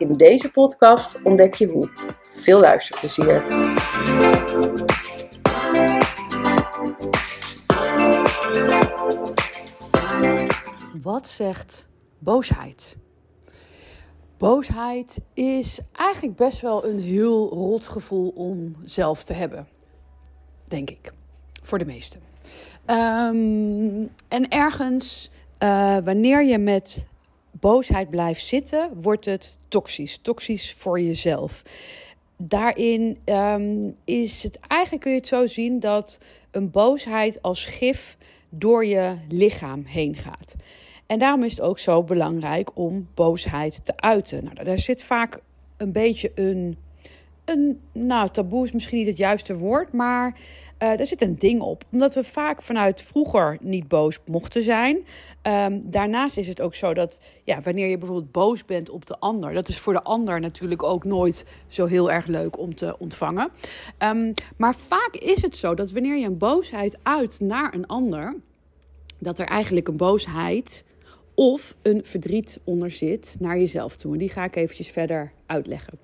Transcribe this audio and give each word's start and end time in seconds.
In 0.00 0.12
deze 0.12 0.50
podcast 0.50 1.22
ontdek 1.22 1.54
je 1.54 1.66
hoe. 1.66 1.88
Veel 2.32 2.60
luisterplezier. 2.60 3.42
Wat 11.02 11.28
zegt 11.28 11.86
boosheid? 12.18 12.96
Boosheid 14.36 15.18
is 15.34 15.80
eigenlijk 15.92 16.36
best 16.36 16.60
wel 16.60 16.86
een 16.86 17.00
heel 17.00 17.48
rot 17.48 17.86
gevoel 17.86 18.28
om 18.28 18.76
zelf 18.84 19.24
te 19.24 19.32
hebben. 19.32 19.68
Denk 20.68 20.90
ik. 20.90 21.12
Voor 21.62 21.78
de 21.78 21.86
meesten. 21.86 22.20
Ehm, 22.84 24.06
en 24.28 24.48
ergens, 24.48 25.30
uh, 25.58 25.96
wanneer 26.04 26.44
je 26.44 26.58
met 26.58 27.06
boosheid 27.60 28.10
blijft 28.10 28.44
zitten, 28.44 28.90
wordt 28.94 29.24
het 29.24 29.58
toxisch. 29.68 30.18
Toxisch 30.18 30.72
voor 30.72 31.00
jezelf. 31.00 31.62
Daarin 32.36 33.18
um, 33.24 33.96
is 34.04 34.42
het 34.42 34.58
eigenlijk 34.68 35.02
kun 35.02 35.12
je 35.12 35.18
het 35.18 35.26
zo 35.26 35.46
zien 35.46 35.80
dat 35.80 36.18
een 36.50 36.70
boosheid 36.70 37.42
als 37.42 37.64
gif 37.64 38.16
door 38.48 38.86
je 38.86 39.16
lichaam 39.28 39.84
heen 39.84 40.16
gaat. 40.16 40.56
En 41.06 41.18
daarom 41.18 41.44
is 41.44 41.50
het 41.50 41.60
ook 41.60 41.78
zo 41.78 42.02
belangrijk 42.02 42.76
om 42.76 43.08
boosheid 43.14 43.84
te 43.84 43.96
uiten. 43.96 44.44
Nou, 44.44 44.64
daar 44.64 44.78
zit 44.78 45.02
vaak 45.02 45.40
een 45.76 45.92
beetje 45.92 46.32
een, 46.34 46.76
een 47.50 47.80
nou, 47.92 48.30
taboe 48.30 48.64
is 48.64 48.72
misschien 48.72 48.98
niet 48.98 49.06
het 49.06 49.16
juiste 49.16 49.56
woord, 49.56 49.92
maar 49.92 50.26
uh, 50.82 50.96
daar 50.96 51.06
zit 51.06 51.22
een 51.22 51.38
ding 51.38 51.60
op. 51.60 51.84
Omdat 51.92 52.14
we 52.14 52.24
vaak 52.24 52.62
vanuit 52.62 53.02
vroeger 53.02 53.58
niet 53.60 53.88
boos 53.88 54.18
mochten 54.26 54.62
zijn. 54.62 54.98
Um, 55.42 55.90
daarnaast 55.90 56.36
is 56.36 56.48
het 56.48 56.60
ook 56.60 56.74
zo 56.74 56.94
dat 56.94 57.20
ja, 57.44 57.60
wanneer 57.60 57.88
je 57.88 57.98
bijvoorbeeld 57.98 58.32
boos 58.32 58.64
bent 58.64 58.90
op 58.90 59.06
de 59.06 59.18
ander, 59.18 59.52
dat 59.52 59.68
is 59.68 59.78
voor 59.78 59.92
de 59.92 60.02
ander 60.02 60.40
natuurlijk 60.40 60.82
ook 60.82 61.04
nooit 61.04 61.44
zo 61.68 61.86
heel 61.86 62.10
erg 62.10 62.26
leuk 62.26 62.58
om 62.58 62.74
te 62.74 62.98
ontvangen. 62.98 63.50
Um, 63.98 64.32
maar 64.56 64.74
vaak 64.74 65.16
is 65.18 65.42
het 65.42 65.56
zo 65.56 65.74
dat 65.74 65.90
wanneer 65.90 66.16
je 66.16 66.26
een 66.26 66.38
boosheid 66.38 66.98
uit 67.02 67.40
naar 67.40 67.74
een 67.74 67.86
ander, 67.86 68.36
dat 69.18 69.38
er 69.38 69.46
eigenlijk 69.46 69.88
een 69.88 69.96
boosheid 69.96 70.84
of 71.34 71.76
een 71.82 72.04
verdriet 72.04 72.60
onder 72.64 72.90
zit 72.90 73.36
naar 73.38 73.58
jezelf 73.58 73.96
toe. 73.96 74.12
En 74.12 74.18
die 74.18 74.28
ga 74.28 74.44
ik 74.44 74.56
eventjes 74.56 74.90
verder 74.90 75.32
uitleggen. 75.46 75.98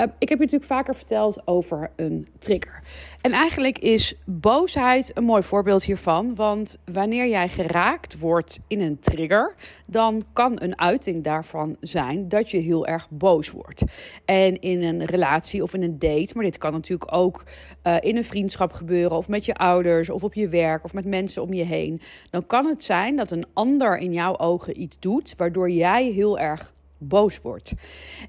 Uh, 0.00 0.06
ik 0.18 0.28
heb 0.28 0.38
je 0.38 0.44
natuurlijk 0.44 0.72
vaker 0.72 0.94
verteld 0.94 1.42
over 1.44 1.90
een 1.96 2.26
trigger. 2.38 2.82
En 3.20 3.32
eigenlijk 3.32 3.78
is 3.78 4.14
boosheid 4.24 5.16
een 5.16 5.24
mooi 5.24 5.42
voorbeeld 5.42 5.84
hiervan. 5.84 6.34
Want 6.34 6.78
wanneer 6.92 7.28
jij 7.28 7.48
geraakt 7.48 8.18
wordt 8.18 8.58
in 8.66 8.80
een 8.80 9.00
trigger, 9.00 9.54
dan 9.86 10.24
kan 10.32 10.62
een 10.62 10.78
uiting 10.78 11.24
daarvan 11.24 11.76
zijn 11.80 12.28
dat 12.28 12.50
je 12.50 12.58
heel 12.58 12.86
erg 12.86 13.10
boos 13.10 13.50
wordt. 13.50 13.82
En 14.24 14.60
in 14.60 14.82
een 14.82 15.04
relatie 15.04 15.62
of 15.62 15.74
in 15.74 15.82
een 15.82 15.98
date, 15.98 16.32
maar 16.34 16.44
dit 16.44 16.58
kan 16.58 16.72
natuurlijk 16.72 17.12
ook 17.14 17.44
uh, 17.84 17.96
in 18.00 18.16
een 18.16 18.24
vriendschap 18.24 18.72
gebeuren, 18.72 19.16
of 19.16 19.28
met 19.28 19.44
je 19.44 19.54
ouders, 19.54 20.10
of 20.10 20.24
op 20.24 20.34
je 20.34 20.48
werk, 20.48 20.84
of 20.84 20.94
met 20.94 21.04
mensen 21.04 21.42
om 21.42 21.52
je 21.52 21.64
heen. 21.64 22.00
Dan 22.30 22.46
kan 22.46 22.66
het 22.66 22.84
zijn 22.84 23.16
dat 23.16 23.30
een 23.30 23.46
ander 23.52 23.98
in 23.98 24.12
jouw 24.12 24.38
ogen 24.38 24.80
iets 24.80 24.96
doet, 24.98 25.34
waardoor 25.36 25.70
jij 25.70 26.04
heel 26.04 26.38
erg 26.38 26.72
boos 26.98 27.40
wordt. 27.40 27.72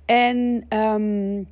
En. 0.05 0.65
Um, 0.69 1.47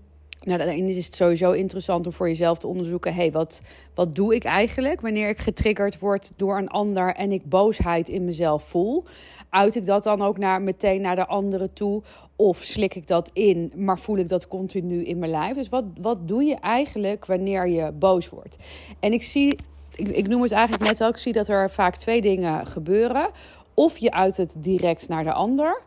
nou, 0.48 0.60
daarin 0.60 0.88
is 0.88 1.06
het 1.06 1.16
sowieso 1.16 1.52
interessant 1.52 2.06
om 2.06 2.14
voor 2.14 2.28
jezelf 2.28 2.58
te 2.58 2.68
onderzoeken: 2.68 3.14
hey, 3.14 3.32
wat, 3.32 3.62
wat 3.96 4.16
doe 4.16 4.36
ik 4.36 4.44
eigenlijk 4.44 5.02
wanneer 5.02 5.30
ik 5.30 5.38
getriggerd 5.38 6.00
word 6.00 6.32
door 6.36 6.58
een 6.58 6.70
ander 6.70 7.14
en 7.16 7.32
ik 7.32 7.50
boosheid 7.50 8.10
in 8.10 8.26
mezelf 8.26 8.64
voel? 8.64 9.04
Uit 9.50 9.76
ik 9.76 9.86
dat 9.86 10.04
dan 10.04 10.22
ook 10.22 10.38
naar, 10.38 10.62
meteen 10.62 11.02
naar 11.02 11.16
de 11.16 11.26
andere 11.26 11.74
toe? 11.74 12.02
Of 12.36 12.58
slik 12.58 12.96
ik 12.96 13.08
dat 13.08 13.30
in, 13.34 13.72
maar 13.76 14.00
voel 14.00 14.18
ik 14.18 14.28
dat 14.28 14.48
continu 14.48 15.04
in 15.04 15.20
mijn 15.20 15.32
lijf? 15.32 15.56
Dus 15.56 15.70
wat, 15.70 15.84
wat 16.02 16.28
doe 16.28 16.44
je 16.44 16.56
eigenlijk 16.56 17.26
wanneer 17.26 17.68
je 17.68 17.92
boos 17.92 18.30
wordt? 18.30 18.58
En 19.00 19.14
ik 19.14 19.24
zie, 19.24 19.58
ik, 19.96 20.08
ik 20.08 20.28
noem 20.28 20.42
het 20.42 20.52
eigenlijk 20.52 20.84
net 20.84 21.02
al, 21.02 21.10
ik 21.10 21.18
zie 21.18 21.34
dat 21.34 21.48
er 21.48 21.70
vaak 21.70 21.96
twee 21.96 22.22
dingen 22.22 22.68
gebeuren. 22.68 23.30
Of 23.74 23.98
je 23.98 24.12
uit 24.12 24.38
het 24.38 24.56
direct 24.58 25.08
naar 25.08 25.24
de 25.24 25.34
ander, 25.34 25.82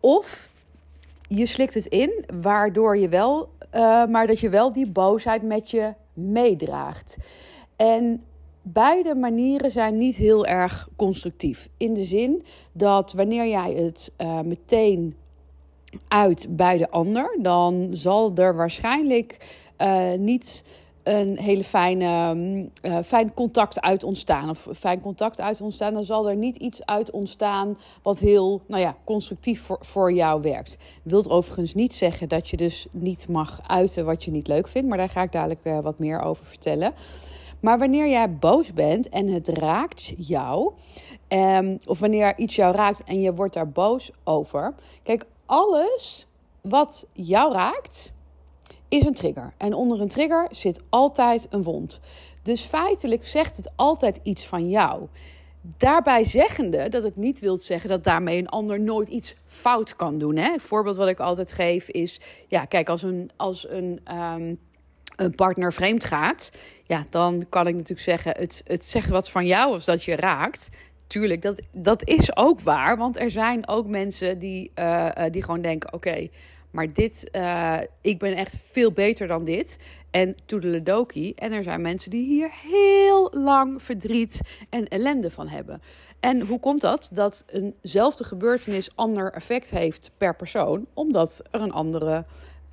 of 0.00 0.50
je 1.36 1.46
slikt 1.46 1.74
het 1.74 1.86
in, 1.86 2.24
waardoor 2.40 2.98
je 2.98 3.08
wel 3.08 3.48
uh, 3.74 4.06
maar 4.06 4.26
dat 4.26 4.40
je 4.40 4.48
wel 4.48 4.72
die 4.72 4.90
boosheid 4.90 5.42
met 5.42 5.70
je 5.70 5.94
meedraagt. 6.12 7.16
En 7.76 8.24
beide 8.62 9.14
manieren 9.14 9.70
zijn 9.70 9.98
niet 9.98 10.16
heel 10.16 10.46
erg 10.46 10.88
constructief. 10.96 11.68
In 11.76 11.94
de 11.94 12.04
zin 12.04 12.44
dat 12.72 13.12
wanneer 13.12 13.48
jij 13.48 13.72
het 13.72 14.12
uh, 14.18 14.40
meteen 14.40 15.16
uit 16.08 16.46
bij 16.50 16.78
de 16.78 16.90
ander, 16.90 17.38
dan 17.40 17.88
zal 17.90 18.32
er 18.34 18.56
waarschijnlijk 18.56 19.60
uh, 19.78 20.12
niet 20.18 20.64
een 21.02 21.38
hele 21.38 21.64
fijne, 21.64 22.34
uh, 22.82 22.98
fijn 23.04 23.34
contact 23.34 23.80
uit 23.80 24.04
ontstaan. 24.04 24.50
Of 24.50 24.68
fijn 24.74 25.00
contact 25.00 25.40
uit 25.40 25.60
ontstaan, 25.60 25.94
dan 25.94 26.04
zal 26.04 26.28
er 26.28 26.36
niet 26.36 26.56
iets 26.56 26.86
uit 26.86 27.10
ontstaan 27.10 27.78
wat 28.02 28.18
heel 28.18 28.62
nou 28.66 28.82
ja, 28.82 28.96
constructief 29.04 29.62
voor, 29.62 29.78
voor 29.80 30.12
jou 30.12 30.42
werkt. 30.42 30.76
Wilt 31.02 31.30
overigens 31.30 31.74
niet 31.74 31.94
zeggen 31.94 32.28
dat 32.28 32.48
je 32.48 32.56
dus 32.56 32.86
niet 32.90 33.28
mag 33.28 33.60
uiten 33.66 34.04
wat 34.04 34.24
je 34.24 34.30
niet 34.30 34.46
leuk 34.46 34.68
vindt, 34.68 34.88
maar 34.88 34.98
daar 34.98 35.08
ga 35.08 35.22
ik 35.22 35.32
dadelijk 35.32 35.60
uh, 35.64 35.78
wat 35.78 35.98
meer 35.98 36.20
over 36.20 36.46
vertellen. 36.46 36.92
Maar 37.60 37.78
wanneer 37.78 38.08
jij 38.08 38.38
boos 38.38 38.72
bent 38.72 39.08
en 39.08 39.28
het 39.28 39.48
raakt 39.48 40.12
jou, 40.16 40.72
um, 41.28 41.76
of 41.86 41.98
wanneer 41.98 42.38
iets 42.38 42.56
jou 42.56 42.74
raakt 42.74 43.04
en 43.04 43.20
je 43.20 43.34
wordt 43.34 43.54
daar 43.54 43.68
boos 43.68 44.10
over. 44.24 44.74
Kijk, 45.02 45.26
alles 45.46 46.26
wat 46.60 47.06
jou 47.12 47.52
raakt, 47.52 48.12
is 48.92 49.04
een 49.04 49.14
trigger. 49.14 49.52
En 49.56 49.74
onder 49.74 50.00
een 50.00 50.08
trigger 50.08 50.46
zit 50.50 50.80
altijd 50.88 51.46
een 51.50 51.62
wond. 51.62 52.00
Dus 52.42 52.62
feitelijk 52.62 53.26
zegt 53.26 53.56
het 53.56 53.70
altijd 53.76 54.20
iets 54.22 54.46
van 54.46 54.68
jou. 54.68 55.08
Daarbij 55.60 56.24
zeggende 56.24 56.88
dat 56.88 57.02
het 57.02 57.16
niet 57.16 57.40
wil 57.40 57.58
zeggen 57.58 57.90
dat 57.90 58.04
daarmee 58.04 58.38
een 58.38 58.48
ander 58.48 58.80
nooit 58.80 59.08
iets 59.08 59.36
fout 59.46 59.96
kan 59.96 60.18
doen. 60.18 60.36
Hè? 60.36 60.52
Een 60.52 60.60
voorbeeld 60.60 60.96
wat 60.96 61.08
ik 61.08 61.20
altijd 61.20 61.52
geef 61.52 61.88
is: 61.88 62.20
ja, 62.48 62.64
kijk, 62.64 62.88
als 62.88 63.02
een, 63.02 63.30
als 63.36 63.68
een, 63.68 64.00
um, 64.12 64.56
een 65.16 65.34
partner 65.34 65.72
vreemd 65.72 66.04
gaat, 66.04 66.50
ja, 66.84 67.04
dan 67.10 67.46
kan 67.48 67.66
ik 67.66 67.74
natuurlijk 67.74 68.00
zeggen: 68.00 68.32
het, 68.36 68.62
het 68.66 68.84
zegt 68.84 69.10
wat 69.10 69.30
van 69.30 69.46
jou 69.46 69.74
of 69.74 69.84
dat 69.84 70.04
je 70.04 70.16
raakt. 70.16 70.68
Tuurlijk, 71.06 71.42
dat, 71.42 71.62
dat 71.72 72.08
is 72.08 72.36
ook 72.36 72.60
waar. 72.60 72.96
Want 72.96 73.18
er 73.18 73.30
zijn 73.30 73.68
ook 73.68 73.86
mensen 73.86 74.38
die, 74.38 74.70
uh, 74.74 75.08
uh, 75.18 75.24
die 75.30 75.42
gewoon 75.42 75.62
denken: 75.62 75.92
oké. 75.92 76.28
Maar 76.72 76.86
dit, 76.92 77.28
uh, 77.32 77.78
ik 78.00 78.18
ben 78.18 78.36
echt 78.36 78.60
veel 78.64 78.92
beter 78.92 79.26
dan 79.26 79.44
dit. 79.44 79.78
En 80.10 80.36
toedeledoki. 80.44 81.34
En 81.34 81.52
er 81.52 81.62
zijn 81.62 81.82
mensen 81.82 82.10
die 82.10 82.26
hier 82.26 82.50
heel 82.62 83.28
lang 83.32 83.82
verdriet 83.82 84.40
en 84.68 84.88
ellende 84.88 85.30
van 85.30 85.48
hebben. 85.48 85.82
En 86.20 86.40
hoe 86.40 86.60
komt 86.60 86.80
dat? 86.80 87.10
Dat 87.12 87.44
eenzelfde 87.46 88.24
gebeurtenis 88.24 88.96
ander 88.96 89.32
effect 89.32 89.70
heeft 89.70 90.10
per 90.18 90.36
persoon. 90.36 90.86
Omdat 90.94 91.42
er 91.50 91.60
een 91.60 91.72
andere 91.72 92.24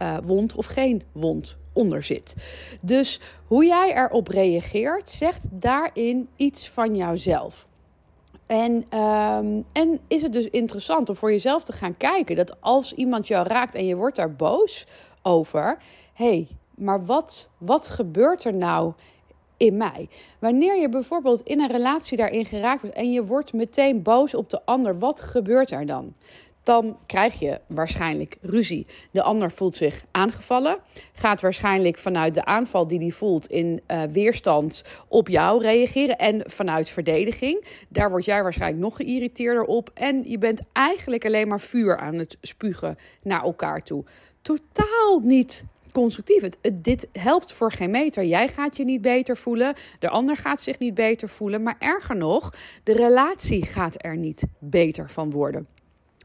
uh, 0.02 0.18
wond 0.24 0.56
of 0.56 0.66
geen 0.66 1.04
wond 1.12 1.58
onder 1.74 2.04
zit. 2.04 2.36
Dus 2.82 3.20
hoe 3.46 3.66
jij 3.66 3.96
erop 3.96 4.28
reageert, 4.28 5.10
zegt 5.10 5.48
daarin 5.52 6.30
iets 6.36 6.70
van 6.70 6.96
jouzelf. 6.96 7.68
En, 8.50 9.00
um, 9.00 9.66
en 9.72 10.00
is 10.08 10.22
het 10.22 10.34
dus 10.34 10.50
interessant 10.50 11.10
om 11.10 11.16
voor 11.16 11.32
jezelf 11.32 11.64
te 11.64 11.74
gaan 11.74 11.98
kijken 11.98 12.36
dat 12.36 12.62
als 12.62 12.94
iemand 12.94 13.28
jou 13.28 13.48
raakt 13.48 13.76
en 13.76 13.86
je 13.86 13.96
wordt 13.96 14.16
daar 14.16 14.36
boos 14.36 14.88
over, 15.22 15.78
hé, 16.14 16.26
hey, 16.26 16.48
maar 16.76 17.06
wat, 17.06 17.50
wat 17.58 17.88
gebeurt 17.88 18.44
er 18.44 18.54
nou 18.54 18.94
in 19.58 19.78
mij? 19.78 20.10
Wanneer 20.40 20.80
je 20.80 20.90
bijvoorbeeld 20.90 21.42
in 21.42 21.62
een 21.62 21.72
relatie 21.72 22.18
daarin 22.18 22.46
geraakt 22.46 22.82
wordt 22.82 22.96
en 22.96 23.12
je 23.12 23.26
wordt 23.26 23.54
meteen 23.54 24.02
boos 24.02 24.36
op 24.36 24.50
de 24.50 24.66
ander, 24.66 25.00
wat 25.00 25.22
gebeurt 25.22 25.72
er 25.72 25.86
dan? 25.86 26.14
Dan 26.70 26.98
krijg 27.06 27.40
je 27.40 27.60
waarschijnlijk 27.68 28.38
ruzie. 28.42 28.86
De 29.12 29.22
ander 29.22 29.52
voelt 29.52 29.76
zich 29.76 30.06
aangevallen, 30.12 30.78
gaat 31.14 31.42
waarschijnlijk 31.42 31.98
vanuit 31.98 32.34
de 32.34 32.46
aanval 32.46 32.88
die 32.88 33.00
hij 33.00 33.10
voelt 33.10 33.48
in 33.48 33.82
uh, 33.88 34.04
weerstand 34.04 34.84
op 35.08 35.28
jou 35.28 35.62
reageren 35.62 36.18
en 36.18 36.42
vanuit 36.46 36.90
verdediging. 36.90 37.66
Daar 37.88 38.10
word 38.10 38.26
jij 38.26 38.44
waarschijnlijk 38.44 38.82
nog 38.84 38.96
geïrriteerder 38.96 39.64
op 39.64 39.90
en 39.94 40.30
je 40.30 40.38
bent 40.38 40.62
eigenlijk 40.74 41.26
alleen 41.26 41.48
maar 41.48 41.60
vuur 41.60 41.98
aan 41.98 42.16
het 42.16 42.38
spugen 42.42 42.98
naar 43.24 43.44
elkaar 43.44 43.84
toe. 43.84 44.04
Totaal 44.42 45.20
niet 45.24 45.66
constructief. 45.92 46.50
Dit 46.74 47.08
helpt 47.12 47.52
voor 47.52 47.72
geen 47.72 47.92
meter. 47.92 48.24
Jij 48.26 48.48
gaat 48.48 48.78
je 48.78 48.86
niet 48.86 49.02
beter 49.02 49.38
voelen. 49.38 49.74
De 50.00 50.10
ander 50.10 50.38
gaat 50.38 50.62
zich 50.62 50.80
niet 50.80 50.94
beter 50.94 51.30
voelen. 51.30 51.64
Maar 51.64 51.76
erger 51.80 52.16
nog, 52.16 52.54
de 52.84 52.94
relatie 52.94 53.66
gaat 53.66 53.96
er 54.04 54.18
niet 54.18 54.44
beter 54.60 55.10
van 55.10 55.32
worden. 55.32 55.79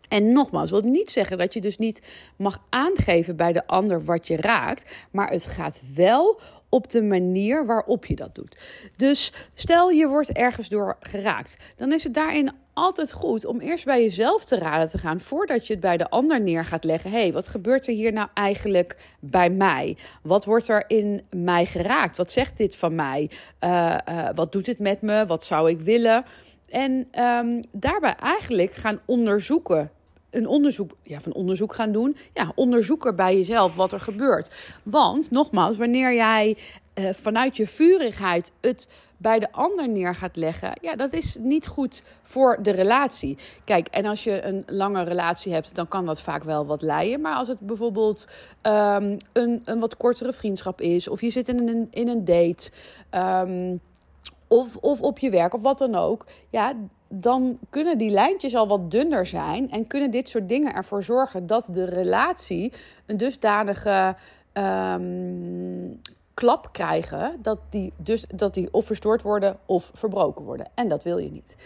En 0.09 0.33
nogmaals, 0.33 0.71
wil 0.71 0.81
niet 0.81 1.11
zeggen 1.11 1.39
dat 1.39 1.55
je 1.55 1.61
dus 1.61 1.79
niet 1.79 2.03
mag 2.37 2.62
aangeven 2.69 3.37
bij 3.37 3.53
de 3.53 3.67
ander 3.67 4.05
wat 4.05 4.29
je 4.29 4.37
raakt. 4.37 4.97
Maar 5.11 5.31
het 5.31 5.47
gaat 5.47 5.83
wel 5.95 6.41
op 6.69 6.91
de 6.91 7.03
manier 7.03 7.67
waarop 7.67 8.06
je 8.06 8.17
dat 8.17 8.35
doet. 8.35 8.59
Dus 8.97 9.33
stel 9.55 9.91
je 9.91 10.09
wordt 10.09 10.33
ergens 10.33 10.69
door 10.69 10.97
geraakt, 11.01 11.56
dan 11.77 11.93
is 11.93 12.05
het 12.05 12.15
daarin 12.15 12.53
altijd 12.73 13.12
goed 13.12 13.45
om 13.45 13.61
eerst 13.61 13.85
bij 13.85 14.03
jezelf 14.03 14.45
te 14.45 14.59
raden 14.59 14.89
te 14.89 14.99
gaan 14.99 15.21
voordat 15.21 15.67
je 15.67 15.73
het 15.73 15.83
bij 15.83 15.97
de 15.97 16.11
ander 16.11 16.41
neer 16.41 16.65
gaat 16.65 16.85
leggen. 16.85 17.11
hey, 17.11 17.33
wat 17.33 17.49
gebeurt 17.49 17.87
er 17.87 17.95
hier 17.95 18.12
nou 18.12 18.29
eigenlijk 18.35 18.97
bij 19.21 19.51
mij? 19.51 19.97
Wat 20.23 20.45
wordt 20.45 20.69
er 20.69 20.85
in 20.87 21.23
mij 21.31 21.67
geraakt? 21.67 22.17
Wat 22.17 22.33
zegt 22.33 22.56
dit 22.56 22.77
van 22.77 22.95
mij? 22.95 23.31
Uh, 23.61 23.99
uh, 24.09 24.29
wat 24.35 24.53
doet 24.53 24.67
het 24.67 24.79
met 24.79 25.03
me? 25.03 25.27
Wat 25.27 25.45
zou 25.45 25.71
ik 25.71 25.81
willen? 25.81 26.25
En 26.69 27.08
um, 27.22 27.62
daarbij 27.72 28.14
eigenlijk 28.16 28.72
gaan 28.72 29.00
onderzoeken 29.05 29.90
een 30.34 30.46
onderzoek, 30.46 30.90
ja, 31.02 31.20
van 31.20 31.32
onderzoek 31.32 31.75
gaan 31.75 31.93
doen. 31.93 32.16
Ja, 32.32 32.52
onderzoek 32.55 33.06
er 33.06 33.14
bij 33.14 33.37
jezelf 33.37 33.75
wat 33.75 33.93
er 33.93 34.00
gebeurt. 34.00 34.55
Want 34.82 35.31
nogmaals, 35.31 35.76
wanneer 35.76 36.14
jij 36.14 36.56
uh, 36.94 37.11
vanuit 37.12 37.56
je 37.56 37.66
vurigheid 37.66 38.52
het 38.61 38.88
bij 39.16 39.38
de 39.38 39.52
ander 39.52 39.88
neer 39.88 40.14
gaat 40.14 40.37
leggen, 40.37 40.72
ja, 40.81 40.96
dat 40.96 41.12
is 41.12 41.37
niet 41.40 41.66
goed 41.66 42.02
voor 42.22 42.58
de 42.62 42.70
relatie. 42.70 43.38
Kijk, 43.64 43.87
en 43.87 44.05
als 44.05 44.25
je 44.25 44.43
een 44.43 44.62
lange 44.67 45.02
relatie 45.02 45.52
hebt, 45.52 45.75
dan 45.75 45.88
kan 45.88 46.06
dat 46.06 46.20
vaak 46.20 46.44
wel 46.44 46.67
wat 46.67 46.82
leiden. 46.82 47.20
Maar 47.20 47.34
als 47.34 47.49
het 47.49 47.60
bijvoorbeeld 47.60 48.26
um, 48.62 49.17
een, 49.32 49.62
een 49.64 49.81
wat 49.81 49.96
kortere 49.96 50.32
vriendschap 50.32 50.81
is, 50.81 51.08
of 51.08 51.20
je 51.20 51.31
zit 51.31 51.49
in 51.49 51.69
een, 51.69 51.88
in 51.90 52.08
een 52.08 52.25
date. 52.25 52.70
Um, 53.10 53.81
of, 54.55 54.77
of 54.77 55.01
op 55.01 55.19
je 55.19 55.31
werk 55.31 55.55
of 55.55 55.61
wat 55.61 55.79
dan 55.79 55.95
ook. 55.95 56.27
Ja, 56.49 56.73
dan 57.09 57.59
kunnen 57.71 57.99
die 57.99 58.11
lijntjes 58.11 58.55
al 58.55 58.69
wat 58.69 58.91
dunner 58.91 59.27
zijn. 59.27 59.71
En 59.71 59.87
kunnen 59.87 60.11
dit 60.11 60.29
soort 60.29 60.49
dingen 60.49 60.75
ervoor 60.75 61.03
zorgen 61.03 61.47
dat 61.47 61.69
de 61.71 61.85
relatie 61.85 62.73
een 63.06 63.17
dusdanige 63.17 64.17
um, 64.53 66.01
klap 66.35 66.69
krijgen. 66.73 67.39
Dat 67.43 67.59
die, 67.71 67.93
dus, 67.97 68.27
dat 68.35 68.55
die 68.55 68.69
of 68.73 68.87
verstoord 68.87 69.23
worden 69.23 69.56
of 69.67 69.91
verbroken 69.95 70.45
worden. 70.45 70.67
En 70.75 70.89
dat 70.89 71.03
wil 71.03 71.19
je 71.19 71.31
niet. 71.31 71.56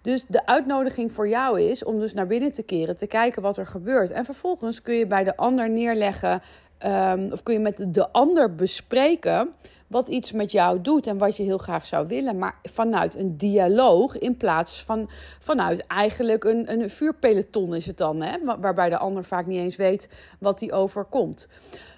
Dus 0.00 0.24
de 0.28 0.46
uitnodiging 0.46 1.12
voor 1.12 1.28
jou 1.28 1.60
is 1.60 1.84
om 1.84 1.98
dus 1.98 2.14
naar 2.14 2.26
binnen 2.26 2.52
te 2.52 2.62
keren, 2.62 2.96
te 2.96 3.06
kijken 3.06 3.42
wat 3.42 3.56
er 3.56 3.66
gebeurt. 3.66 4.10
En 4.10 4.24
vervolgens 4.24 4.82
kun 4.82 4.94
je 4.94 5.06
bij 5.06 5.24
de 5.24 5.36
ander 5.36 5.70
neerleggen, 5.70 6.42
um, 6.86 7.32
of 7.32 7.42
kun 7.42 7.54
je 7.54 7.60
met 7.60 7.94
de 7.94 8.12
ander 8.12 8.54
bespreken 8.54 9.48
wat 9.92 10.08
iets 10.08 10.32
met 10.32 10.52
jou 10.52 10.80
doet 10.80 11.06
en 11.06 11.18
wat 11.18 11.36
je 11.36 11.42
heel 11.42 11.58
graag 11.58 11.86
zou 11.86 12.06
willen, 12.06 12.38
maar 12.38 12.58
vanuit 12.62 13.16
een 13.16 13.36
dialoog 13.36 14.18
in 14.18 14.36
plaats 14.36 14.82
van 14.82 15.10
vanuit 15.38 15.86
eigenlijk 15.86 16.44
een, 16.44 16.72
een 16.72 16.90
vuurpeloton 16.90 17.74
is 17.74 17.86
het 17.86 17.96
dan, 17.98 18.22
hè? 18.22 18.36
waarbij 18.60 18.88
de 18.88 18.98
ander 18.98 19.24
vaak 19.24 19.46
niet 19.46 19.58
eens 19.58 19.76
weet 19.76 20.08
wat 20.38 20.58
die 20.58 20.72
overkomt. 20.72 21.48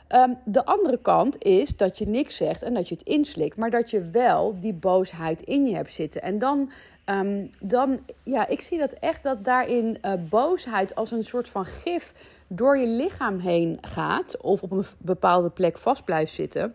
Um, 0.09 0.39
de 0.45 0.65
andere 0.65 0.99
kant 0.99 1.45
is 1.45 1.77
dat 1.77 1.99
je 1.99 2.07
niks 2.07 2.37
zegt 2.37 2.63
en 2.63 2.75
dat 2.75 2.89
je 2.89 2.95
het 2.95 3.05
inslikt, 3.05 3.57
maar 3.57 3.71
dat 3.71 3.91
je 3.91 4.11
wel 4.11 4.61
die 4.61 4.75
boosheid 4.75 5.43
in 5.43 5.67
je 5.67 5.75
hebt 5.75 5.93
zitten. 5.93 6.23
En 6.23 6.39
dan, 6.39 6.71
um, 7.07 7.51
dan 7.61 8.01
ja, 8.23 8.49
ik 8.49 8.61
zie 8.61 8.79
dat 8.79 8.93
echt 8.93 9.23
dat 9.23 9.45
daarin 9.45 9.99
uh, 10.03 10.13
boosheid 10.29 10.95
als 10.95 11.11
een 11.11 11.25
soort 11.25 11.49
van 11.49 11.65
gif 11.65 12.15
door 12.47 12.79
je 12.79 12.87
lichaam 12.87 13.39
heen 13.39 13.79
gaat 13.81 14.41
of 14.41 14.63
op 14.63 14.71
een 14.71 14.85
bepaalde 14.99 15.51
plek 15.51 15.79
vast 15.79 16.05
blijft 16.05 16.33
zitten. 16.33 16.75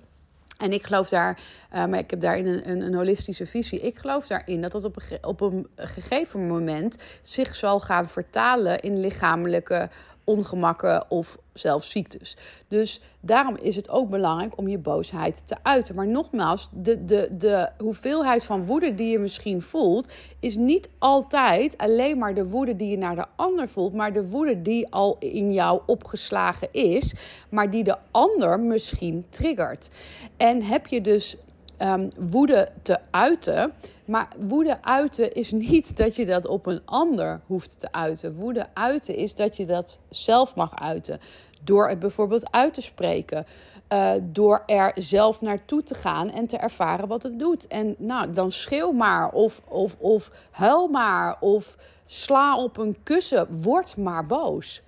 En 0.57 0.71
ik 0.71 0.85
geloof 0.85 1.09
daar, 1.09 1.39
uh, 1.73 1.85
maar 1.85 1.99
ik 1.99 2.09
heb 2.09 2.19
daarin 2.19 2.47
een, 2.47 2.69
een, 2.69 2.81
een, 2.81 2.93
holistische 2.93 3.45
visie. 3.45 3.79
Ik 3.79 3.97
geloof 3.97 4.27
daarin 4.27 4.61
dat 4.61 4.71
dat 4.71 4.83
op 4.83 4.95
een, 4.95 5.17
op 5.21 5.41
een 5.41 5.67
gegeven 5.75 6.47
moment 6.47 6.97
zich 7.21 7.55
zal 7.55 7.79
gaan 7.79 8.09
vertalen 8.09 8.79
in 8.79 8.99
lichamelijke 8.99 9.89
ongemakken 10.29 11.05
of 11.11 11.37
zelfs 11.53 11.89
ziektes. 11.89 12.37
Dus 12.67 13.01
daarom 13.19 13.55
is 13.55 13.75
het 13.75 13.89
ook 13.89 14.09
belangrijk 14.09 14.57
om 14.57 14.67
je 14.67 14.77
boosheid 14.77 15.41
te 15.47 15.55
uiten. 15.61 15.95
Maar 15.95 16.07
nogmaals, 16.07 16.69
de, 16.71 17.05
de, 17.05 17.29
de 17.31 17.69
hoeveelheid 17.77 18.43
van 18.43 18.65
woede 18.65 18.93
die 18.93 19.11
je 19.11 19.19
misschien 19.19 19.61
voelt, 19.61 20.13
is 20.39 20.55
niet 20.55 20.89
altijd 20.97 21.77
alleen 21.77 22.17
maar 22.17 22.33
de 22.33 22.47
woede 22.47 22.75
die 22.75 22.89
je 22.89 22.97
naar 22.97 23.15
de 23.15 23.25
ander 23.35 23.67
voelt, 23.67 23.93
maar 23.93 24.13
de 24.13 24.27
woede 24.27 24.61
die 24.61 24.91
al 24.91 25.15
in 25.19 25.53
jou 25.53 25.81
opgeslagen 25.85 26.67
is, 26.71 27.13
maar 27.49 27.69
die 27.69 27.83
de 27.83 27.97
ander 28.11 28.59
misschien 28.59 29.25
triggert. 29.29 29.89
En 30.37 30.63
heb 30.63 30.87
je 30.87 31.01
dus 31.01 31.35
um, 31.81 32.07
woede 32.17 32.67
te 32.81 32.97
uiten. 33.11 33.73
Maar 34.09 34.27
woede 34.38 34.83
uiten 34.83 35.33
is 35.33 35.51
niet 35.51 35.97
dat 35.97 36.15
je 36.15 36.25
dat 36.25 36.45
op 36.45 36.65
een 36.65 36.81
ander 36.85 37.41
hoeft 37.45 37.79
te 37.79 37.91
uiten. 37.91 38.35
Woede 38.35 38.67
uiten 38.73 39.15
is 39.15 39.35
dat 39.35 39.57
je 39.57 39.65
dat 39.65 40.00
zelf 40.09 40.56
mag 40.56 40.79
uiten. 40.79 41.19
Door 41.63 41.89
het 41.89 42.00
bijvoorbeeld 42.00 42.51
uit 42.51 42.73
te 42.73 42.81
spreken. 42.81 43.45
Uh, 43.94 44.11
door 44.21 44.63
er 44.65 44.91
zelf 44.95 45.41
naartoe 45.41 45.83
te 45.83 45.95
gaan 45.95 46.29
en 46.29 46.47
te 46.47 46.57
ervaren 46.57 47.07
wat 47.07 47.23
het 47.23 47.39
doet. 47.39 47.67
En 47.67 47.95
nou, 47.97 48.31
dan 48.31 48.51
schreeuw 48.51 48.91
maar. 48.91 49.31
Of, 49.31 49.61
of, 49.67 49.95
of 50.00 50.31
huil 50.51 50.88
maar. 50.88 51.38
Of 51.39 51.77
sla 52.06 52.57
op 52.57 52.77
een 52.77 52.97
kussen. 53.03 53.61
Word 53.61 53.97
maar 53.97 54.25
boos. 54.25 54.81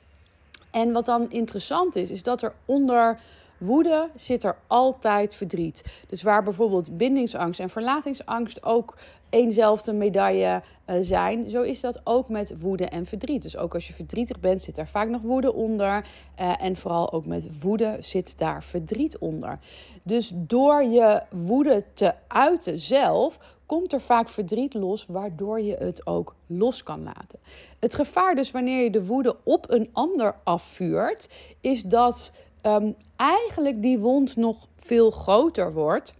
En 0.71 0.91
wat 0.91 1.06
dan 1.06 1.29
interessant 1.29 1.95
is, 1.95 2.09
is 2.09 2.23
dat 2.23 2.41
er 2.41 2.53
onder 2.65 3.19
woede 3.61 4.09
zit 4.15 4.43
er 4.43 4.57
altijd 4.67 5.35
verdriet. 5.35 5.83
Dus 6.07 6.23
waar 6.23 6.43
bijvoorbeeld 6.43 6.97
bindingsangst 6.97 7.59
en 7.59 7.69
verlatingsangst 7.69 8.63
ook 8.63 8.97
eenzelfde 9.29 9.93
medaille 9.93 10.61
uh, 10.87 10.95
zijn, 11.01 11.49
zo 11.49 11.61
is 11.61 11.79
dat 11.81 12.01
ook 12.03 12.29
met 12.29 12.53
woede 12.59 12.85
en 12.85 13.05
verdriet. 13.05 13.41
Dus 13.41 13.57
ook 13.57 13.73
als 13.73 13.87
je 13.87 13.93
verdrietig 13.93 14.39
bent, 14.39 14.61
zit 14.61 14.75
daar 14.75 14.87
vaak 14.87 15.09
nog 15.09 15.21
woede 15.21 15.53
onder. 15.53 16.05
Uh, 16.39 16.63
en 16.63 16.75
vooral 16.75 17.11
ook 17.11 17.25
met 17.25 17.59
woede 17.61 17.97
zit 17.99 18.37
daar 18.37 18.63
verdriet 18.63 19.17
onder. 19.17 19.59
Dus 20.03 20.31
door 20.35 20.83
je 20.83 21.21
woede 21.29 21.83
te 21.93 22.13
uiten 22.27 22.79
zelf, 22.79 23.39
komt 23.65 23.93
er 23.93 24.01
vaak 24.01 24.29
verdriet 24.29 24.73
los, 24.73 25.05
waardoor 25.05 25.61
je 25.61 25.75
het 25.79 26.07
ook 26.07 26.35
los 26.47 26.83
kan 26.83 27.03
laten. 27.03 27.39
Het 27.80 27.95
gevaar 27.95 28.35
dus 28.35 28.51
wanneer 28.51 28.83
je 28.83 28.91
de 28.91 29.06
woede 29.06 29.35
op 29.44 29.71
een 29.71 29.89
ander 29.94 30.35
afvuurt, 30.44 31.30
is 31.61 31.83
dat 31.83 32.31
um, 32.63 32.95
eigenlijk 33.15 33.81
die 33.81 33.99
wond 33.99 34.35
nog 34.35 34.68
veel 34.75 35.11
groter 35.11 35.73
wordt 35.73 36.13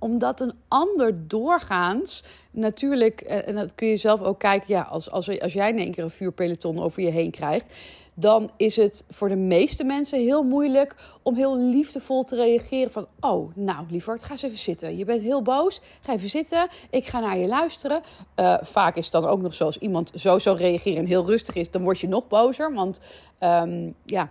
omdat 0.00 0.40
een 0.40 0.54
ander 0.68 1.28
doorgaans, 1.28 2.24
natuurlijk, 2.50 3.20
eh, 3.20 3.48
en 3.48 3.54
dat 3.54 3.74
kun 3.74 3.88
je 3.88 3.96
zelf 3.96 4.22
ook 4.22 4.38
kijken, 4.38 4.74
ja, 4.74 4.82
als, 4.82 5.10
als, 5.10 5.40
als 5.40 5.52
jij 5.52 5.70
in 5.70 5.78
één 5.78 5.92
keer 5.92 6.04
een 6.04 6.10
vuurpeloton 6.10 6.80
over 6.80 7.02
je 7.02 7.10
heen 7.10 7.30
krijgt, 7.30 7.74
dan 8.14 8.50
is 8.56 8.76
het 8.76 9.04
voor 9.08 9.28
de 9.28 9.36
meeste 9.36 9.84
mensen 9.84 10.18
heel 10.18 10.42
moeilijk 10.42 10.94
om 11.22 11.34
heel 11.34 11.58
liefdevol 11.58 12.24
te 12.24 12.36
reageren 12.36 12.90
van, 12.90 13.06
oh, 13.20 13.54
nou, 13.54 13.86
lieverd, 13.90 14.24
ga 14.24 14.30
eens 14.30 14.42
even 14.42 14.58
zitten. 14.58 14.96
Je 14.96 15.04
bent 15.04 15.22
heel 15.22 15.42
boos, 15.42 15.80
ga 16.00 16.12
even 16.12 16.28
zitten, 16.28 16.68
ik 16.90 17.06
ga 17.06 17.20
naar 17.20 17.38
je 17.38 17.46
luisteren. 17.46 18.02
Uh, 18.36 18.56
vaak 18.60 18.96
is 18.96 19.04
het 19.04 19.12
dan 19.12 19.26
ook 19.26 19.40
nog 19.40 19.54
zoals 19.54 19.78
iemand 19.78 20.12
zo 20.14 20.38
zou 20.38 20.56
reageren 20.56 20.98
en 20.98 21.06
heel 21.06 21.26
rustig 21.26 21.54
is, 21.54 21.70
dan 21.70 21.82
word 21.82 21.98
je 21.98 22.08
nog 22.08 22.28
bozer, 22.28 22.74
want 22.74 23.00
um, 23.40 23.94
ja 24.04 24.30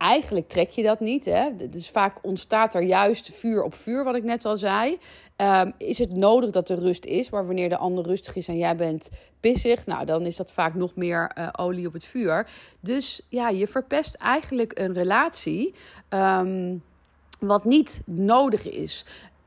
eigenlijk 0.00 0.48
trek 0.48 0.70
je 0.70 0.82
dat 0.82 1.00
niet. 1.00 1.24
Hè? 1.24 1.68
Dus 1.70 1.90
vaak 1.90 2.18
ontstaat 2.22 2.74
er 2.74 2.82
juist 2.82 3.30
vuur 3.32 3.62
op 3.62 3.74
vuur, 3.74 4.04
wat 4.04 4.14
ik 4.14 4.22
net 4.22 4.44
al 4.44 4.56
zei. 4.56 4.98
Um, 5.36 5.72
is 5.78 5.98
het 5.98 6.16
nodig 6.16 6.50
dat 6.50 6.68
er 6.68 6.78
rust 6.78 7.04
is, 7.04 7.30
maar 7.30 7.46
wanneer 7.46 7.68
de 7.68 7.76
ander 7.76 8.04
rustig 8.04 8.36
is 8.36 8.48
en 8.48 8.56
jij 8.56 8.76
bent 8.76 9.08
pissig, 9.40 9.86
nou 9.86 10.04
dan 10.04 10.26
is 10.26 10.36
dat 10.36 10.52
vaak 10.52 10.74
nog 10.74 10.94
meer 10.94 11.32
uh, 11.38 11.48
olie 11.52 11.86
op 11.86 11.92
het 11.92 12.04
vuur. 12.04 12.46
Dus 12.80 13.20
ja, 13.28 13.48
je 13.48 13.66
verpest 13.66 14.14
eigenlijk 14.14 14.78
een 14.78 14.92
relatie. 14.92 15.74
Um, 16.08 16.82
wat 17.38 17.64
niet 17.64 18.02
nodig 18.04 18.70
is 18.70 19.04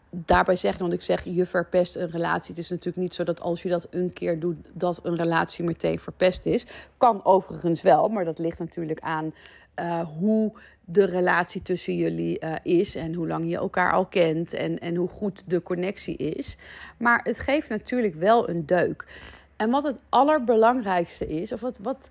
daarbij 0.09 0.55
zeggen, 0.55 0.81
want 0.81 0.93
ik 0.93 1.01
zeg 1.01 1.23
je 1.23 1.45
verpest 1.45 1.95
een 1.95 2.09
relatie. 2.09 2.49
Het 2.49 2.63
is 2.63 2.69
natuurlijk 2.69 2.97
niet 2.97 3.15
zo 3.15 3.23
dat 3.23 3.41
als 3.41 3.61
je 3.61 3.69
dat 3.69 3.87
een 3.89 4.13
keer 4.13 4.39
doet, 4.39 4.57
dat 4.73 4.99
een 5.03 5.15
relatie 5.15 5.63
meteen 5.63 5.99
verpest 5.99 6.45
is. 6.45 6.65
Kan 6.97 7.25
overigens 7.25 7.81
wel, 7.81 8.07
maar 8.07 8.25
dat 8.25 8.39
ligt 8.39 8.59
natuurlijk 8.59 8.99
aan 8.99 9.33
uh, 9.79 9.99
hoe 10.17 10.53
de 10.85 11.05
relatie 11.05 11.61
tussen 11.61 11.95
jullie 11.95 12.39
uh, 12.43 12.55
is 12.63 12.95
en 12.95 13.13
hoe 13.13 13.27
lang 13.27 13.49
je 13.49 13.57
elkaar 13.57 13.91
al 13.91 14.05
kent 14.05 14.53
en, 14.53 14.79
en 14.79 14.95
hoe 14.95 15.07
goed 15.07 15.43
de 15.45 15.63
connectie 15.63 16.17
is. 16.17 16.57
Maar 16.97 17.19
het 17.23 17.39
geeft 17.39 17.69
natuurlijk 17.69 18.15
wel 18.15 18.49
een 18.49 18.65
deuk. 18.65 19.05
En 19.55 19.69
wat 19.69 19.83
het 19.83 19.95
allerbelangrijkste 20.09 21.27
is, 21.27 21.51
of 21.51 21.61
wat, 21.61 21.77
wat 21.81 22.09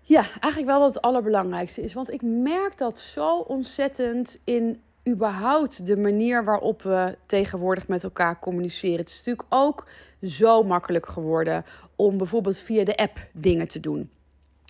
ja, 0.00 0.20
eigenlijk 0.40 0.66
wel 0.66 0.78
wat 0.80 0.94
het 0.94 1.02
allerbelangrijkste 1.02 1.82
is. 1.82 1.92
Want 1.92 2.12
ik 2.12 2.22
merk 2.22 2.78
dat 2.78 3.00
zo 3.00 3.38
ontzettend 3.38 4.38
in 4.44 4.80
überhaupt 5.08 5.86
de 5.86 5.96
manier 5.96 6.44
waarop 6.44 6.82
we 6.82 7.16
tegenwoordig 7.26 7.88
met 7.88 8.04
elkaar 8.04 8.38
communiceren. 8.38 8.98
Het 8.98 9.08
is 9.08 9.16
natuurlijk 9.16 9.46
ook 9.48 9.86
zo 10.22 10.62
makkelijk 10.62 11.06
geworden 11.06 11.64
om 11.96 12.16
bijvoorbeeld 12.18 12.58
via 12.58 12.84
de 12.84 12.96
app 12.96 13.26
dingen 13.32 13.68
te 13.68 13.80
doen. 13.80 14.10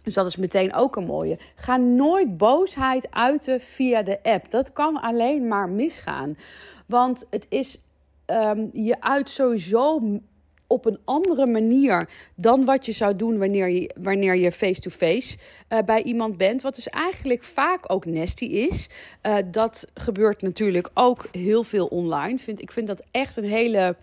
Dus 0.07 0.15
dat 0.15 0.27
is 0.27 0.37
meteen 0.37 0.75
ook 0.75 0.97
een 0.97 1.05
mooie. 1.05 1.39
Ga 1.55 1.77
nooit 1.77 2.37
boosheid 2.37 3.11
uiten 3.11 3.61
via 3.61 4.03
de 4.03 4.23
app. 4.23 4.51
Dat 4.51 4.73
kan 4.73 5.01
alleen 5.01 5.49
maar 5.49 5.69
misgaan. 5.69 6.37
Want 6.87 7.27
het 7.31 7.47
is 7.49 7.79
um, 8.27 8.71
je 8.73 9.01
uit 9.01 9.31
sowieso 9.31 10.01
op 10.67 10.87
een 10.87 10.99
andere 11.05 11.47
manier 11.47 12.09
dan 12.35 12.65
wat 12.65 12.87
je 12.87 12.93
zou 12.93 13.17
doen 13.17 13.39
wanneer 13.39 13.69
je, 13.69 13.95
wanneer 14.01 14.37
je 14.37 14.53
face-to-face 14.53 15.39
uh, 15.69 15.79
bij 15.79 16.03
iemand 16.03 16.37
bent. 16.37 16.63
Wat 16.63 16.75
dus 16.75 16.89
eigenlijk 16.89 17.45
vaak 17.45 17.93
ook 17.93 18.05
nasty 18.05 18.45
is. 18.45 18.89
Uh, 19.23 19.37
dat 19.51 19.87
gebeurt 19.95 20.43
natuurlijk 20.43 20.91
ook 20.95 21.29
heel 21.31 21.63
veel 21.63 21.87
online. 21.87 22.39
Vind, 22.39 22.63
ik 22.63 22.73
vind 22.73 22.87
dat 22.87 23.03
echt 23.11 23.37
een 23.37 23.45
hele 23.45 23.97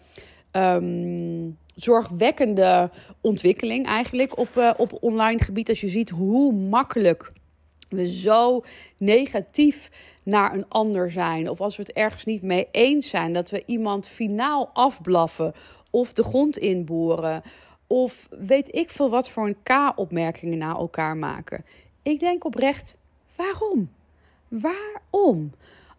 um, 0.52 1.58
zorgwekkende 1.75 2.89
ontwikkeling 3.22 3.86
eigenlijk 3.86 4.38
op, 4.38 4.50
uh, 4.58 4.72
op 4.77 4.98
online 5.01 5.44
gebied. 5.44 5.70
Als 5.70 5.82
je 5.82 5.89
ziet 5.89 6.10
hoe 6.10 6.53
makkelijk 6.53 7.32
we 7.89 8.10
zo 8.10 8.63
negatief 8.98 9.92
naar 10.24 10.53
een 10.53 10.70
ander 10.70 11.12
zijn. 11.12 11.50
Of 11.50 11.62
als 11.62 11.75
we 11.75 11.84
het 11.84 11.92
ergens 11.92 12.25
niet 12.25 12.42
mee 12.42 12.68
eens 12.72 13.10
zijn. 13.10 13.34
Dat 13.34 13.50
we 13.50 13.63
iemand 13.65 14.08
finaal 14.08 14.70
afblaffen. 14.74 15.53
Of 15.89 16.13
de 16.13 16.24
grond 16.24 16.58
inboren. 16.58 17.42
Of 17.88 18.27
weet 18.30 18.75
ik 18.75 18.89
veel 18.89 19.10
wat 19.10 19.30
voor 19.30 19.48
een 19.48 19.58
K-opmerkingen 19.63 20.58
naar 20.58 20.75
elkaar 20.75 21.18
maken. 21.18 21.65
Ik 22.01 22.20
denk 22.20 22.46
oprecht, 22.46 22.98
waarom? 23.36 23.89
Waarom? 24.48 25.51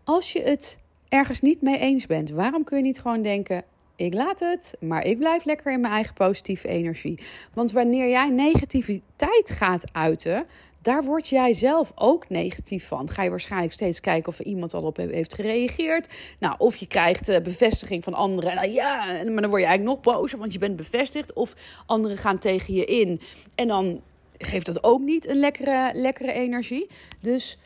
Als 0.05 0.33
je 0.33 0.43
het 0.43 0.79
ergens 1.09 1.41
niet 1.41 1.63
mee 1.63 1.79
eens 1.79 2.07
bent, 2.07 2.31
waarom 2.31 2.65
kun 2.65 2.77
je 2.77 2.83
niet 2.83 3.01
gewoon 3.01 3.23
denken: 3.23 3.65
ik 3.97 4.15
laat 4.15 4.41
het, 4.41 4.77
maar 4.81 5.05
ik 5.05 5.19
blijf 5.19 5.45
lekker 5.45 5.73
in 5.73 5.81
mijn 5.81 5.93
eigen 5.93 6.15
positieve 6.15 6.69
energie. 6.69 7.19
Want 7.53 7.73
wanneer 7.73 8.09
jij 8.09 8.29
negativiteit 8.29 9.51
gaat 9.51 9.93
uiten, 9.93 10.47
daar 10.83 11.05
word 11.05 11.29
jij 11.29 11.55
zelf 11.55 11.93
ook 11.95 12.29
negatief 12.29 12.87
van. 12.87 13.11
Ga 13.11 13.23
je 13.23 13.31
waarschijnlijk 13.31 13.73
steeds 13.73 14.01
kijken 14.01 14.29
of 14.29 14.39
er 14.39 14.45
iemand 14.45 14.75
al 14.75 14.83
op 14.83 14.97
heeft 14.97 15.35
gereageerd. 15.35 16.15
Nou, 16.39 16.55
of 16.59 16.77
je 16.77 16.87
krijgt 16.87 17.29
uh, 17.29 17.39
bevestiging 17.39 18.05
van 18.05 18.15
anderen. 18.15 18.73
Ja, 18.73 19.05
maar 19.07 19.41
dan 19.41 19.51
word 19.51 19.63
je 19.63 19.69
eigenlijk 19.69 20.05
nog 20.05 20.15
bozer, 20.15 20.39
want 20.39 20.53
je 20.53 20.59
bent 20.59 20.77
bevestigd. 20.77 21.33
Of 21.33 21.55
anderen 21.87 22.17
gaan 22.17 22.39
tegen 22.39 22.75
je 22.75 22.85
in. 22.85 23.21
En 23.55 23.69
dan 23.69 24.01
geeft 24.39 24.67
dat 24.67 24.85
ook 24.85 25.01
niet 25.01 25.29
een 25.29 25.37
lekkere, 25.37 25.91
lekkere 25.95 26.33
energie. 26.33 26.87
Dus 27.21 27.59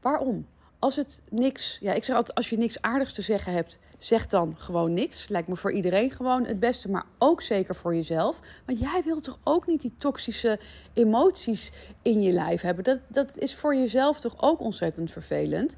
waarom? 0.00 0.46
Als 0.80 0.96
het 0.96 1.20
niks, 1.28 1.78
ja, 1.80 1.92
ik 1.92 2.04
zeg 2.04 2.16
altijd, 2.16 2.36
als 2.36 2.50
je 2.50 2.58
niks 2.58 2.82
aardigs 2.82 3.12
te 3.12 3.22
zeggen 3.22 3.52
hebt, 3.52 3.78
zeg 3.98 4.26
dan 4.26 4.54
gewoon 4.56 4.92
niks. 4.92 5.28
Lijkt 5.28 5.48
me 5.48 5.56
voor 5.56 5.72
iedereen 5.72 6.10
gewoon 6.10 6.44
het 6.44 6.60
beste, 6.60 6.90
maar 6.90 7.04
ook 7.18 7.42
zeker 7.42 7.74
voor 7.74 7.94
jezelf. 7.94 8.40
Want 8.66 8.78
jij 8.78 9.02
wilt 9.04 9.22
toch 9.22 9.38
ook 9.44 9.66
niet 9.66 9.80
die 9.80 9.94
toxische 9.98 10.58
emoties 10.92 11.72
in 12.02 12.22
je 12.22 12.32
lijf 12.32 12.60
hebben? 12.60 12.84
Dat, 12.84 12.98
dat 13.08 13.38
is 13.38 13.54
voor 13.54 13.74
jezelf 13.74 14.20
toch 14.20 14.34
ook 14.42 14.60
ontzettend 14.60 15.10
vervelend. 15.10 15.76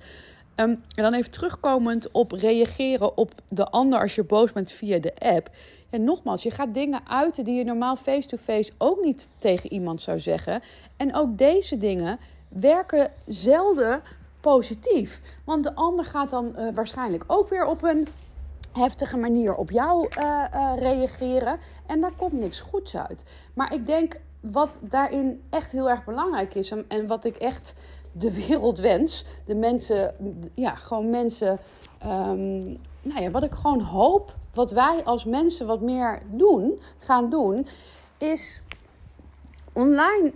Um, 0.56 0.82
en 0.94 1.02
dan 1.02 1.14
even 1.14 1.30
terugkomend 1.30 2.10
op 2.10 2.32
reageren 2.32 3.16
op 3.16 3.34
de 3.48 3.68
ander 3.68 4.00
als 4.00 4.14
je 4.14 4.24
boos 4.24 4.52
bent 4.52 4.70
via 4.70 4.98
de 4.98 5.14
app. 5.18 5.50
En 5.90 6.04
nogmaals, 6.04 6.42
je 6.42 6.50
gaat 6.50 6.74
dingen 6.74 7.08
uiten 7.08 7.44
die 7.44 7.54
je 7.54 7.64
normaal 7.64 7.96
face-to-face 7.96 8.70
-face 8.70 8.72
ook 8.78 9.04
niet 9.04 9.28
tegen 9.36 9.72
iemand 9.72 10.02
zou 10.02 10.20
zeggen. 10.20 10.62
En 10.96 11.14
ook 11.14 11.38
deze 11.38 11.78
dingen 11.78 12.18
werken 12.48 13.12
zelden 13.26 14.02
positief. 14.42 15.20
Want 15.44 15.62
de 15.62 15.74
ander 15.74 16.04
gaat 16.04 16.30
dan 16.30 16.54
uh, 16.58 16.74
waarschijnlijk 16.74 17.24
ook 17.26 17.48
weer 17.48 17.64
op 17.66 17.82
een 17.82 18.08
heftige 18.72 19.16
manier 19.16 19.54
op 19.54 19.70
jou 19.70 20.08
uh, 20.18 20.44
uh, 20.54 20.72
reageren. 20.78 21.58
En 21.86 22.00
daar 22.00 22.16
komt 22.16 22.32
niks 22.32 22.60
goeds 22.60 22.96
uit. 22.96 23.24
Maar 23.54 23.74
ik 23.74 23.86
denk 23.86 24.16
wat 24.40 24.78
daarin 24.80 25.42
echt 25.50 25.72
heel 25.72 25.90
erg 25.90 26.04
belangrijk 26.04 26.54
is. 26.54 26.72
En 26.88 27.06
wat 27.06 27.24
ik 27.24 27.36
echt 27.36 27.74
de 28.12 28.46
wereld 28.46 28.78
wens. 28.78 29.24
De 29.44 29.54
mensen, 29.54 30.14
ja, 30.54 30.74
gewoon 30.74 31.10
mensen. 31.10 31.58
Um, 32.04 32.78
nou 33.02 33.22
ja, 33.22 33.30
wat 33.30 33.42
ik 33.42 33.52
gewoon 33.52 33.80
hoop. 33.80 34.34
Wat 34.54 34.70
wij 34.70 35.04
als 35.04 35.24
mensen 35.24 35.66
wat 35.66 35.80
meer 35.80 36.22
doen, 36.30 36.80
gaan 36.98 37.30
doen. 37.30 37.66
Is 38.18 38.60
online. 39.72 40.32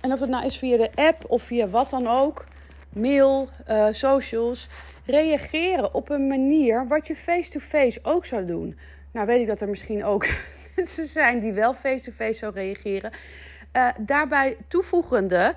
En 0.00 0.12
of 0.12 0.20
het 0.20 0.30
nou 0.30 0.44
is 0.44 0.58
via 0.58 0.76
de 0.76 0.90
app 0.94 1.24
of 1.28 1.42
via 1.42 1.68
wat 1.68 1.90
dan 1.90 2.06
ook 2.08 2.44
mail, 2.94 3.48
uh, 3.68 3.86
socials, 3.90 4.68
reageren 5.04 5.94
op 5.94 6.10
een 6.10 6.26
manier 6.26 6.86
wat 6.86 7.06
je 7.06 7.16
face-to-face 7.16 8.00
ook 8.02 8.26
zou 8.26 8.46
doen. 8.46 8.78
Nou 9.12 9.26
weet 9.26 9.40
ik 9.40 9.46
dat 9.46 9.60
er 9.60 9.68
misschien 9.68 10.04
ook 10.04 10.26
mensen 10.76 11.06
zijn 11.06 11.40
die 11.40 11.52
wel 11.52 11.74
face-to-face 11.74 12.38
zou 12.38 12.52
reageren. 12.52 13.10
Uh, 13.72 13.88
daarbij 14.00 14.56
toevoegende, 14.68 15.54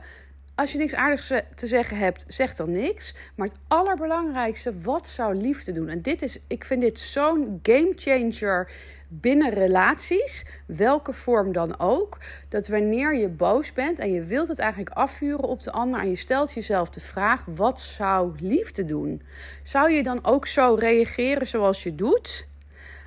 als 0.55 0.71
je 0.71 0.77
niks 0.77 0.95
aardigs 0.95 1.31
te 1.55 1.67
zeggen 1.67 1.97
hebt, 1.97 2.25
zeg 2.27 2.55
dan 2.55 2.71
niks. 2.71 3.15
Maar 3.35 3.47
het 3.47 3.59
allerbelangrijkste, 3.67 4.79
wat 4.81 5.07
zou 5.07 5.35
liefde 5.35 5.71
doen? 5.71 5.89
En 5.89 6.01
dit 6.01 6.21
is, 6.21 6.39
ik 6.47 6.63
vind 6.63 6.81
dit 6.81 6.99
zo'n 6.99 7.59
game 7.63 7.93
changer 7.95 8.71
binnen 9.07 9.49
relaties, 9.49 10.45
welke 10.65 11.13
vorm 11.13 11.51
dan 11.51 11.79
ook, 11.79 12.17
dat 12.49 12.67
wanneer 12.67 13.15
je 13.15 13.29
boos 13.29 13.73
bent 13.73 13.99
en 13.99 14.11
je 14.11 14.21
wilt 14.21 14.47
het 14.47 14.59
eigenlijk 14.59 14.95
afvuren 14.95 15.43
op 15.43 15.63
de 15.63 15.71
ander 15.71 15.99
en 15.99 16.09
je 16.09 16.15
stelt 16.15 16.53
jezelf 16.53 16.89
de 16.89 16.99
vraag: 16.99 17.45
wat 17.45 17.79
zou 17.79 18.35
liefde 18.39 18.85
doen? 18.85 19.21
Zou 19.63 19.91
je 19.91 20.03
dan 20.03 20.25
ook 20.25 20.47
zo 20.47 20.75
reageren 20.79 21.47
zoals 21.47 21.83
je 21.83 21.95
doet? 21.95 22.47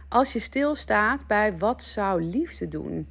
Als 0.08 0.32
je 0.32 0.38
stilstaat 0.38 1.26
bij 1.26 1.58
wat 1.58 1.82
zou 1.82 2.22
liefde 2.22 2.68
doen, 2.68 3.08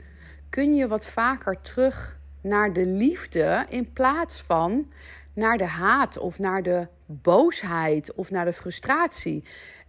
kun 0.50 0.76
je 0.76 0.88
wat 0.88 1.08
vaker 1.08 1.62
terug 1.62 2.20
naar 2.42 2.74
de 2.74 2.86
liefde 2.86 3.66
in 3.70 3.94
plaats 3.94 4.42
van 4.42 4.92
naar 5.34 5.58
de 5.58 5.66
haat 5.66 6.18
of 6.18 6.40
naar 6.40 6.64
de 6.64 6.88
boosheid 7.06 8.14
of 8.14 8.32
naar 8.32 8.46
de 8.46 8.54
frustratie. 8.54 9.44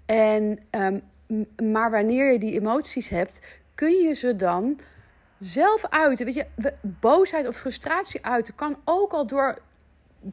En 0.07 0.59
um, 0.71 1.02
maar 1.62 1.90
wanneer 1.90 2.32
je 2.32 2.38
die 2.38 2.60
emoties 2.60 3.08
hebt, 3.08 3.40
kun 3.75 3.92
je 3.92 4.14
ze 4.14 4.37
dan 4.37 4.78
zelf 5.38 5.84
uiten. 5.88 6.25
Weet 6.25 6.34
je, 6.34 6.46
boosheid 6.80 7.46
of 7.46 7.56
frustratie 7.56 8.25
uiten 8.25 8.54
kan 8.54 8.76
ook 8.84 9.12
al 9.12 9.26
door 9.26 9.58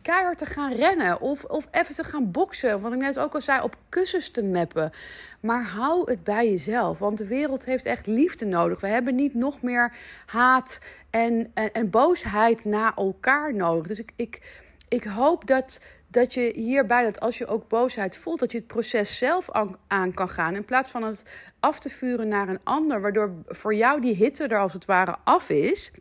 keihard 0.01 0.37
te 0.37 0.45
gaan 0.45 0.73
rennen 0.73 1.21
of, 1.21 1.43
of 1.43 1.67
even 1.71 1.95
te 1.95 2.03
gaan 2.03 2.31
boksen. 2.31 2.81
Wat 2.81 2.93
ik 2.93 2.99
net 2.99 3.19
ook 3.19 3.33
al 3.33 3.41
zei, 3.41 3.61
op 3.61 3.75
kussens 3.89 4.29
te 4.29 4.43
mappen. 4.43 4.91
Maar 5.39 5.63
hou 5.63 6.11
het 6.11 6.23
bij 6.23 6.49
jezelf, 6.49 6.99
want 6.99 7.17
de 7.17 7.27
wereld 7.27 7.65
heeft 7.65 7.85
echt 7.85 8.07
liefde 8.07 8.45
nodig. 8.45 8.79
We 8.79 8.87
hebben 8.87 9.15
niet 9.15 9.33
nog 9.33 9.61
meer 9.61 9.93
haat 10.25 10.79
en, 11.09 11.51
en, 11.53 11.73
en 11.73 11.89
boosheid 11.89 12.65
naar 12.65 12.93
elkaar 12.95 13.53
nodig. 13.53 13.87
Dus 13.87 13.99
ik, 13.99 14.11
ik, 14.15 14.41
ik 14.87 15.03
hoop 15.03 15.47
dat 15.47 15.79
dat 16.07 16.33
je 16.33 16.51
hierbij, 16.55 17.03
dat 17.03 17.19
als 17.19 17.37
je 17.37 17.47
ook 17.47 17.67
boosheid 17.67 18.17
voelt, 18.17 18.39
dat 18.39 18.51
je 18.51 18.57
het 18.57 18.67
proces 18.67 19.17
zelf 19.17 19.49
aan, 19.87 20.13
kan 20.13 20.29
gaan. 20.29 20.55
In 20.55 20.65
plaats 20.65 20.91
van 20.91 21.03
het 21.03 21.23
af 21.59 21.79
te 21.79 21.89
vuren 21.89 22.27
naar 22.27 22.49
een 22.49 22.59
ander, 22.63 23.01
waardoor 23.01 23.33
voor 23.47 23.75
jou 23.75 24.01
die 24.01 24.15
hitte 24.15 24.47
er 24.47 24.59
als 24.59 24.73
het 24.73 24.85
ware 24.85 25.15
af 25.23 25.49
is. 25.49 25.91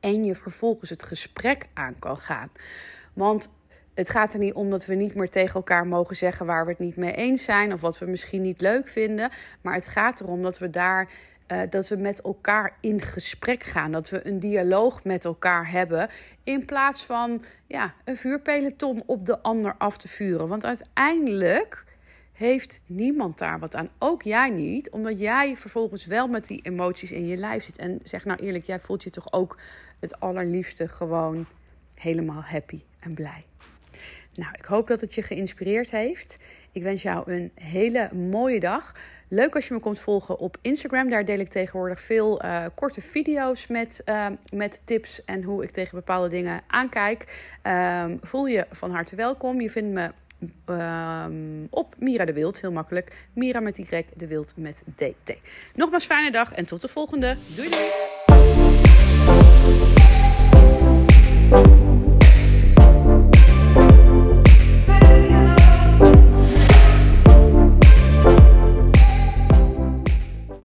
En 0.00 0.24
je 0.24 0.34
vervolgens 0.34 0.90
het 0.90 1.02
gesprek 1.02 1.68
aan 1.74 1.98
kan 1.98 2.16
gaan. 2.16 2.50
Want 3.12 3.50
het 3.94 4.10
gaat 4.10 4.32
er 4.32 4.38
niet 4.38 4.54
om 4.54 4.70
dat 4.70 4.86
we 4.86 4.94
niet 4.94 5.14
meer 5.14 5.30
tegen 5.30 5.54
elkaar 5.54 5.86
mogen 5.86 6.16
zeggen 6.16 6.46
waar 6.46 6.64
we 6.64 6.70
het 6.70 6.80
niet 6.80 6.96
mee 6.96 7.12
eens 7.12 7.44
zijn 7.44 7.72
of 7.72 7.80
wat 7.80 7.98
we 7.98 8.06
misschien 8.06 8.42
niet 8.42 8.60
leuk 8.60 8.88
vinden. 8.88 9.30
Maar 9.60 9.74
het 9.74 9.88
gaat 9.88 10.20
erom 10.20 10.42
dat 10.42 10.58
we 10.58 10.70
daar 10.70 11.08
uh, 11.52 11.60
dat 11.70 11.88
we 11.88 11.96
met 11.96 12.20
elkaar 12.20 12.76
in 12.80 13.00
gesprek 13.00 13.62
gaan. 13.62 13.92
Dat 13.92 14.10
we 14.10 14.26
een 14.26 14.38
dialoog 14.38 15.04
met 15.04 15.24
elkaar 15.24 15.70
hebben. 15.70 16.08
In 16.44 16.64
plaats 16.64 17.04
van 17.04 17.44
ja, 17.66 17.94
een 18.04 18.16
vuurpeloton 18.16 19.02
op 19.06 19.26
de 19.26 19.40
ander 19.42 19.74
af 19.78 19.96
te 19.96 20.08
vuren. 20.08 20.48
Want 20.48 20.64
uiteindelijk 20.64 21.84
heeft 22.32 22.82
niemand 22.86 23.38
daar 23.38 23.58
wat 23.58 23.74
aan. 23.74 23.88
Ook 23.98 24.22
jij 24.22 24.50
niet, 24.50 24.90
omdat 24.90 25.20
jij 25.20 25.56
vervolgens 25.56 26.06
wel 26.06 26.28
met 26.28 26.46
die 26.46 26.60
emoties 26.62 27.12
in 27.12 27.26
je 27.26 27.36
lijf 27.36 27.64
zit. 27.64 27.78
En 27.78 28.00
zeg 28.02 28.24
nou 28.24 28.38
eerlijk, 28.38 28.64
jij 28.64 28.80
voelt 28.80 29.02
je 29.02 29.10
toch 29.10 29.32
ook 29.32 29.58
het 30.00 30.20
allerliefste 30.20 30.88
gewoon 30.88 31.46
helemaal 31.94 32.42
happy 32.42 32.82
en 33.00 33.14
blij. 33.14 33.44
Nou, 34.34 34.52
ik 34.58 34.64
hoop 34.64 34.88
dat 34.88 35.00
het 35.00 35.14
je 35.14 35.22
geïnspireerd 35.22 35.90
heeft. 35.90 36.38
Ik 36.72 36.82
wens 36.82 37.02
jou 37.02 37.32
een 37.32 37.50
hele 37.54 38.14
mooie 38.14 38.60
dag. 38.60 38.94
Leuk 39.32 39.54
als 39.54 39.68
je 39.68 39.74
me 39.74 39.80
komt 39.80 39.98
volgen 39.98 40.38
op 40.38 40.56
Instagram. 40.62 41.10
Daar 41.10 41.24
deel 41.24 41.38
ik 41.38 41.48
tegenwoordig 41.48 42.00
veel 42.00 42.44
uh, 42.44 42.64
korte 42.74 43.00
video's 43.00 43.66
met, 43.66 44.02
uh, 44.04 44.26
met 44.54 44.80
tips 44.84 45.24
en 45.24 45.42
hoe 45.42 45.62
ik 45.62 45.70
tegen 45.70 45.94
bepaalde 45.94 46.28
dingen 46.28 46.60
aankijk. 46.66 47.50
Um, 47.62 48.18
voel 48.22 48.46
je 48.46 48.66
van 48.70 48.90
harte 48.90 49.16
welkom. 49.16 49.60
Je 49.60 49.70
vindt 49.70 49.92
me 49.92 50.10
um, 50.74 51.66
op 51.70 51.94
Mira 51.98 52.24
de 52.24 52.32
Wild, 52.32 52.60
heel 52.60 52.72
makkelijk. 52.72 53.28
Mira 53.32 53.60
met 53.60 53.78
Y, 53.78 54.04
de 54.14 54.26
Wild 54.26 54.52
met 54.56 54.82
DT. 54.96 55.34
Nogmaals 55.74 56.06
fijne 56.06 56.30
dag 56.30 56.52
en 56.52 56.64
tot 56.64 56.80
de 56.80 56.88
volgende. 56.88 57.36
Doei 57.56 57.68
doei! 57.68 58.19